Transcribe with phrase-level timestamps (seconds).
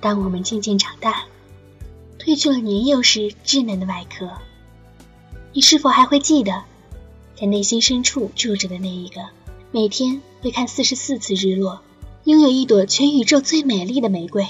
[0.00, 1.24] 当我们渐渐长大，
[2.18, 4.30] 褪去了年幼时稚嫩的外壳，
[5.52, 6.64] 你是否还会记得，
[7.38, 9.26] 在内心深处住着的那一个，
[9.72, 11.80] 每天会看四十四次日落，
[12.24, 14.46] 拥有一朵全宇宙最美丽的玫瑰，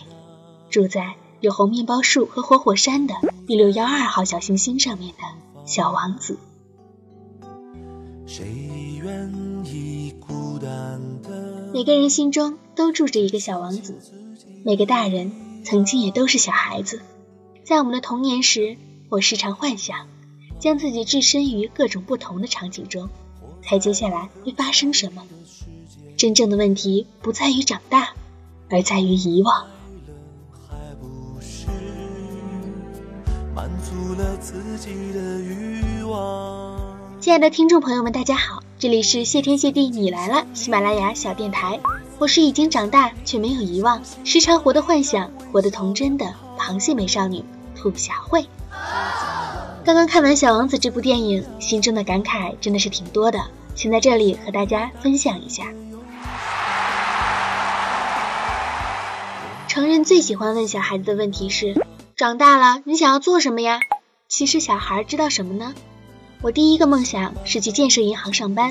[0.69, 3.15] 住在有红面包树和活火山的
[3.47, 5.23] B 六幺二号小行星上面的
[5.65, 6.39] 小王子？
[8.27, 11.48] 谁愿意孤单的？
[11.73, 13.99] 每个人心中都住着一个小王子，
[14.65, 15.33] 每个大人
[15.65, 17.03] 曾经也都是小孩子。
[17.65, 18.77] 在我们的童年时，
[19.11, 20.07] 我时常幻想，
[20.59, 23.09] 将自己置身于各种不同的场景中，
[23.63, 25.25] 猜接下来会发生什么。
[26.17, 28.15] 真正的问题不在于长大，
[28.71, 29.67] 而在于遗忘。
[33.55, 36.97] 满足了自己的欲望。
[37.21, 41.81] 亲爱的听众朋友们，大家好，这里是谢天谢地你来了喜马拉雅小电台，
[42.17, 48.47] 我是已经长大却没有遗忘，时常活的幻想，活得童真的螃蟹美少女兔小慧。
[49.85, 53.41] 刚刚看完《小王子》这部电影，心中的感慨真的是挺多的，
[53.75, 55.65] 请在这里和大家分享一下。
[59.67, 61.75] 成人最喜欢问小孩子的问题是：
[62.15, 63.81] 长大了你想要做什么呀？
[64.29, 65.75] 其实小孩知道什么呢？
[66.41, 68.71] 我第一个梦想是去建设银行上班，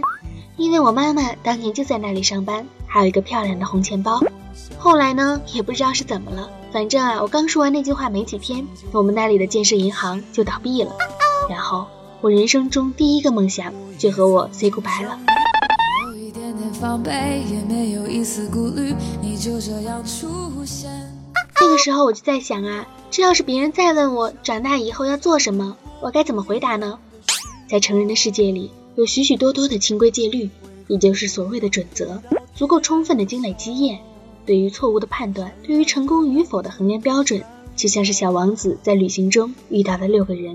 [0.55, 4.21] 因为我妈妈当年就在那里上班，还有一个漂亮的红钱包。
[4.77, 10.93] 后来呢，也不知道是怎么了，反正啊，我刚说完那句话没几天，我们那里的建设银行就倒闭了。
[11.49, 11.85] 然后
[12.21, 15.19] 我人生中第一个梦想就和我 say goodbye 了。
[21.59, 26.97] 那个时候我就在想啊，这要是别人再问我长大以后要做什么，我该怎么回答呢？
[27.67, 30.49] 在成人的世界里，有许许多多的清规戒律，
[30.87, 32.21] 也就是所谓的准则，
[32.55, 33.99] 足够充分的积累经验。
[34.45, 37.43] 对于错误的判断，对于成功与否的衡量标准，
[37.75, 40.53] 就像是小王子在旅行中遇到的六个人，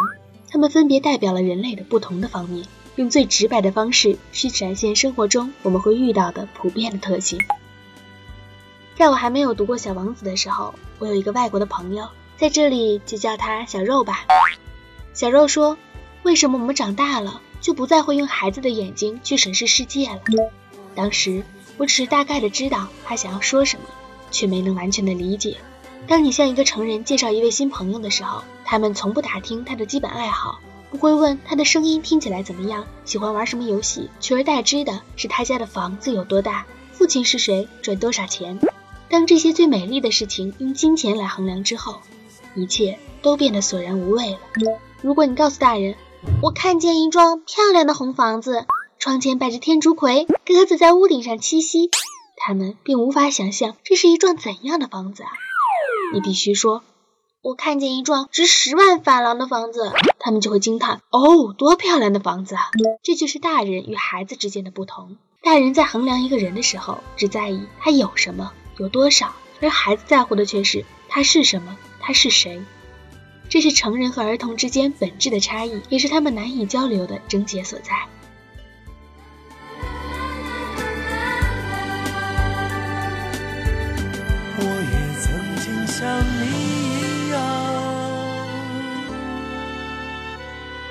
[0.50, 7.38] 他们分别代表了人类的不同的方面，用最直白的方式去展现生活中我们会遇到的普遍的特性。
[8.96, 12.08] 在我还没有读过《小王子》的时候，我有一个外国的朋友，
[12.38, 14.24] 在这里就叫他小肉吧。
[15.12, 15.76] 小肉说。
[16.22, 20.20] 为什么我们长大了就不再会用孩子的眼睛去审视世界了？
[20.94, 21.42] 当时
[21.78, 23.86] 我只是大概的知道他想要说什么，
[24.30, 25.56] 却没能完全的理解。
[26.06, 30.60] 当你向一个成人介绍一位新朋友的时候，他们从不打听他的基本爱好，
[30.90, 38.58] 不会问他的声音听起来怎么样，喜欢玩什么游戏，取而代之的是他家的房子有多大，父亲是谁，赚多少钱。
[39.08, 42.00] 当这些最美丽的事情用金钱来衡量之后，
[42.54, 44.38] 一切都变得索然无味了。
[45.00, 45.94] 如果你告诉大人，
[46.40, 48.66] 我看见一幢漂亮的红房子，
[48.98, 51.90] 窗前摆着天竺葵，鸽子在屋顶上栖息。
[52.36, 55.30] 他们并无法想象这是一幢怎样的房子啊！
[56.12, 56.82] 你必须说，
[57.40, 62.62] 我看见一幢值十万法郎的房子，他们就会惊叹：哦，多漂亮的房子啊！
[63.02, 65.16] 这就是大人与孩子之间的不同。
[65.42, 72.62] 大人在衡量一个人的时候，只在意他有什么，有多少，而孩子在乎的却是他是什么，他是谁。
[73.52, 77.92] 这是成人和儿童之间本质的差异，也是他们难以交流的症结所在。
[84.56, 86.46] 我也曾经像你
[86.96, 87.36] 一样，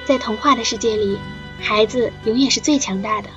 [0.05, 1.17] 在童话的世界里，
[1.59, 3.29] 孩子永远是最强大的，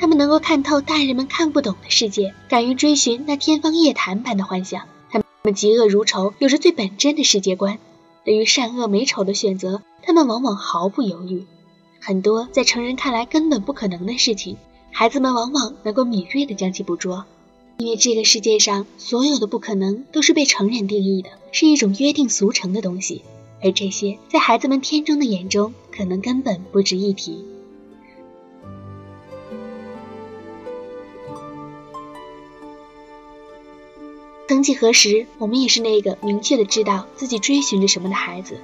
[0.00, 7.78] 他们能够看透大人们看不懂的世界，敢于追寻那天方夜谭般的幻想，他们嫉恶如仇，有着最本真的世界观。
[8.24, 11.46] 对于善恶美丑的选择，他们往往毫不犹豫。
[12.00, 14.56] 很多在成人看来根本不可能的事情，
[14.92, 17.24] 孩子们往往能够敏锐地将其捕捉。
[17.78, 23.22] 因为这个世界上所有的不可能都是被成人定义的，是一种约定俗成的东西，
[23.62, 27.44] 而这些在孩子们天真的眼中，可能根本不值一提。
[34.48, 38.58] 曾几何时，我们也是那个明确的知道自己追寻着什么的孩子。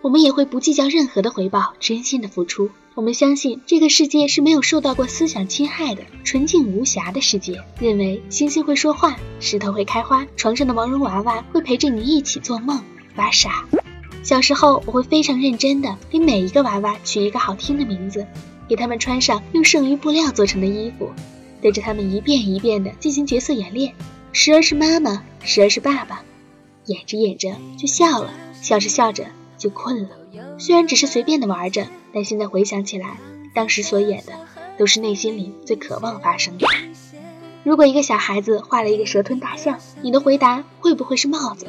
[0.00, 2.70] 我们也会不计较任何的回报，真心的付出。
[2.94, 7.62] 我们相信这个世界是没有受到过思想侵害的，纯净无瑕的世界。
[7.78, 12.82] 认为星星会说话，石头会开花，床上的毛绒娃娃会陪着你一起做梦
[13.14, 13.68] 玩傻。
[14.22, 18.26] 小时候，我会非常认真的给每一个娃娃取一个好听的名字，
[18.66, 21.10] 给他们穿上用剩余布料做成的衣服，
[21.60, 23.92] 对着他们一遍一遍的进行角色演练。
[24.32, 26.24] 时而是妈妈，时而是爸爸，
[26.86, 29.26] 演着演着就笑了，笑着笑着
[29.58, 30.08] 就困了。
[30.58, 33.18] 虽然只是随便的玩着，但现在回想起来，
[33.54, 34.32] 当时所演的
[34.78, 36.66] 都是内心里最渴望发生的。
[37.62, 41.66] 如果一个小孩子画了一个蛇吞大象，你的回答会不会是帽子？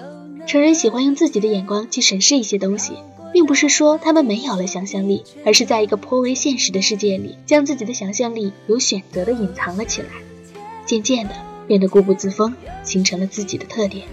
[0.47, 2.93] 成人喜欢用自己的眼光去审视一些东西，
[3.33, 10.07] 并不是说他们没有了想象力，而是在一个颇为现实的世界里，将自己的想象力有选择的隐藏了起来，
[10.85, 11.35] 渐渐的
[11.73, 12.53] 变得固步自封，
[12.83, 14.07] 形成了自己的特点。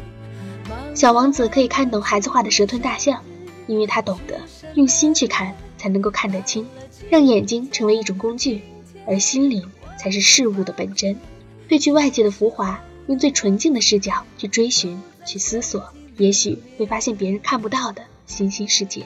[0.94, 3.22] 小王子可以看懂孩子画的蛇吞大象，
[3.66, 4.40] 因为他懂得
[4.72, 6.66] 用心去看才能够看得清，
[7.10, 8.62] 让眼睛成为一种工具，
[9.06, 11.18] 而心灵才是事物的本真。
[11.68, 15.92] 褪去外界的浮华，用最纯净的视角去追寻、去思索。
[16.16, 19.04] 也许会发现别人看不到的新兴世界。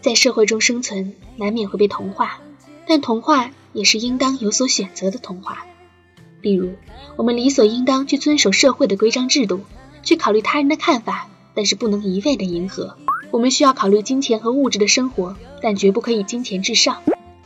[0.00, 2.40] 在社会中生存，难免会被同化，
[2.86, 5.66] 但同化也是应当有所选择的同化。
[6.40, 6.70] 比如，
[7.16, 9.60] 我们理所应当去遵守社会的规章制度，
[10.02, 12.96] 去考虑他人的看法，但是不能一味的迎合。
[13.30, 16.98] 我们需要考虑金钱和物质的生活，但绝不可以金钱至上。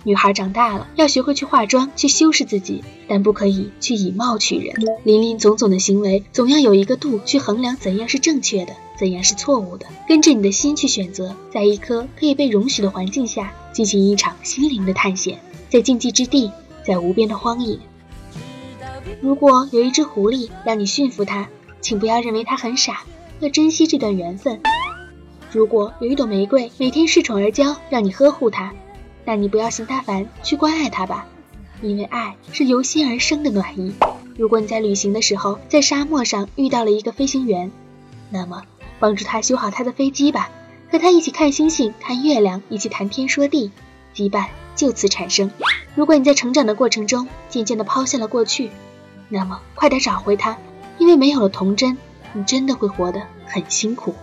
[0.07, 4.75] 女孩长大了，要学会去化妆，去修饰自己，但不可以去以貌取人。
[5.03, 9.87] 林林总总的行为，总要有一个度去衡量怎样是正确的，怎样是错误的。
[10.07, 15.41] 跟着你的心去选择，在一颗可以被容许的环境下，进行一场心灵的探险。
[15.71, 16.51] 在禁忌之地，
[16.87, 17.79] 在无边的荒野。
[19.21, 21.49] 如果有一只狐狸让你驯服它，
[21.81, 23.03] 请不要认为它很傻，
[23.41, 24.61] 要珍惜这段缘分。
[25.53, 28.73] 如果有一朵玫瑰每天恃宠而骄，让你呵护它。
[29.25, 31.27] 那你不要嫌它烦，去关爱它吧，
[31.81, 33.95] 因为爱是由心而生的暖意。
[34.37, 37.71] 如果你在旅行的时候在沙漠上遇到了一个飞行员，
[38.31, 38.63] 那么
[38.99, 40.51] 帮助他修好他的飞机吧，
[40.91, 43.71] 和他一起看星星、看月亮，一起谈天说地，
[44.15, 45.51] 羁绊就此产生。
[45.95, 48.71] 如果你在成长的过程中渐渐地抛下了过去，
[49.35, 50.57] 那么快点找回他，
[50.97, 51.99] 因为没有了童真，
[52.35, 54.15] 你真的会活得很辛苦。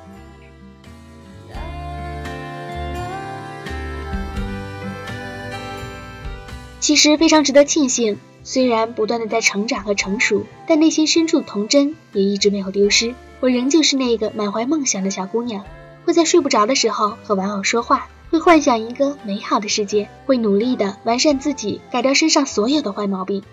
[6.80, 13.14] 其实非常值得庆幸，虽然不断的在成长和成熟，但内心深处童真也一直没有丢失。
[13.42, 15.66] 我仍旧是那个满怀梦想的小姑娘，
[16.06, 23.44] 会在睡不着的时候和玩偶说话，会幻想一个美好的世界，会努力的完善自己，改掉身上所有的坏毛病。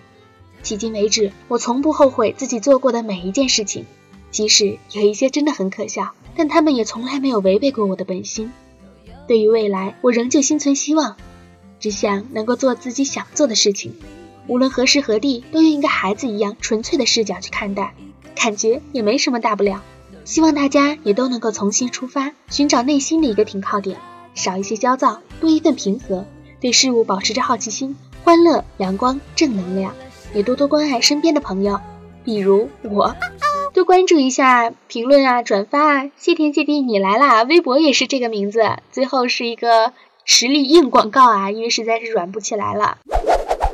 [0.62, 3.86] 迄今为止，我从不后悔自己做过的每一件事情，
[4.30, 8.52] 即使有一些真的很可笑，但他们也从来没有违背过我的本心。
[9.26, 11.16] 对于未来，我仍旧心存希望。
[11.80, 13.94] 只想能够做自己想做的事情，
[14.48, 17.94] 无论何时何地，都用一个孩子一样纯粹的视角去看待，
[18.34, 19.82] 感觉也没什么大不了。
[20.24, 23.98] 希望大家也都能够从新出发，寻找内心的一个停靠点，
[24.34, 26.26] 少一些焦躁，多一份平和，
[26.60, 29.94] 对事物保持着好奇心，欢乐、阳光、正能量，
[30.34, 31.80] 也多多关爱身边的朋友，
[32.24, 33.14] 比如我，
[33.74, 36.10] 多关注一下评论啊、转发啊。
[36.16, 37.42] 谢天谢地，你来啦！
[37.42, 39.92] 微博也是这个名字，最后是一个。
[40.30, 42.98] 实力硬广告啊，因为实在是软不起来了。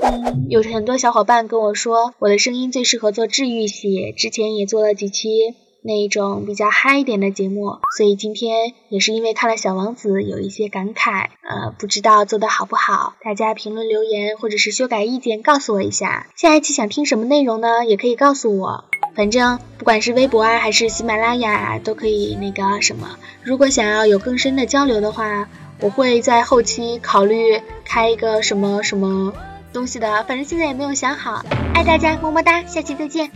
[0.00, 5.56] 嗯，有很多小伙伴跟我说，我的声音最适合做治愈系，之前也做了几期
[5.86, 16.26] 那一种比较嗨一点的节目，所以今天也是因为看了小王子有一些感慨，呃，不知道做的好不好，大家评论留言或者是修改意见告诉我一下。
[16.36, 17.84] 下一期想听什么内容呢？
[17.84, 18.84] 也可以告诉我，
[19.14, 23.18] 反正不管是微博啊还是喜马拉雅都可以那个什么。
[23.42, 25.48] 如果想要有更深的交流的话。
[25.80, 29.34] 我会在后期考虑开一个什么什么
[29.72, 31.44] 东西的，反正现在也没有想好。
[31.74, 33.28] 爱大家，么么哒，下期再见。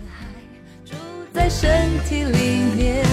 [1.38, 3.06] 在身体里面，